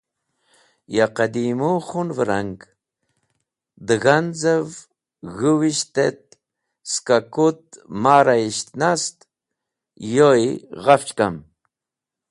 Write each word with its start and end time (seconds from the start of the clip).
Ya 0.95 1.05
qidimũ 1.15 1.69
khun’v-e 1.87 2.25
rang, 2.29 2.57
dẽ 3.85 3.99
g̃hanz̃ev 4.03 4.67
g̃huvisht 5.37 5.95
et 6.07 6.23
skẽ 6.91 7.21
kut 7.33 7.63
marayisht 8.03 8.69
nast 8.81 9.17
yoy 10.15 10.43
ghafch 10.83 11.11
km. 11.17 11.35